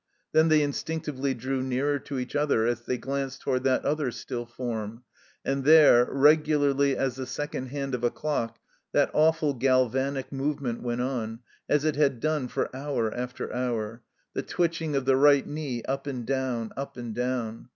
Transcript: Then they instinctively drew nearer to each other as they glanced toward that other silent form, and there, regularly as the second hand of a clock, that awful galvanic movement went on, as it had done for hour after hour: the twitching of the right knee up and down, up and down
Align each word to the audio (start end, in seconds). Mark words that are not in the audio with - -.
Then 0.31 0.49
they 0.49 0.63
instinctively 0.63 1.35
drew 1.35 1.61
nearer 1.61 1.99
to 1.99 2.17
each 2.17 2.35
other 2.35 2.65
as 2.65 2.81
they 2.81 2.97
glanced 2.97 3.41
toward 3.41 3.63
that 3.65 3.85
other 3.85 4.09
silent 4.09 4.49
form, 4.49 5.03
and 5.45 5.63
there, 5.63 6.11
regularly 6.11 6.97
as 6.97 7.17
the 7.17 7.27
second 7.27 7.67
hand 7.67 7.93
of 7.93 8.03
a 8.03 8.09
clock, 8.09 8.57
that 8.93 9.11
awful 9.13 9.53
galvanic 9.53 10.31
movement 10.31 10.81
went 10.81 11.01
on, 11.01 11.41
as 11.69 11.85
it 11.85 11.97
had 11.97 12.19
done 12.19 12.47
for 12.47 12.75
hour 12.75 13.13
after 13.13 13.53
hour: 13.53 14.01
the 14.33 14.41
twitching 14.41 14.95
of 14.95 15.05
the 15.05 15.15
right 15.17 15.45
knee 15.45 15.83
up 15.83 16.07
and 16.07 16.25
down, 16.25 16.73
up 16.75 16.97
and 16.97 17.13
down 17.13 17.69